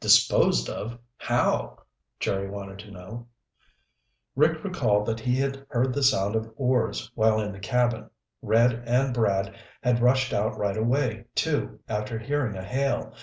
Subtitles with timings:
[0.00, 0.98] "Disposed of?
[1.16, 1.78] How?"
[2.18, 3.28] Jerry wanted to know.
[4.34, 8.10] Rick recalled that he had heard the sound of oars while in the cabin.
[8.42, 9.54] Red and Brad
[9.84, 13.14] had rushed out right away, too, after hearing a hail.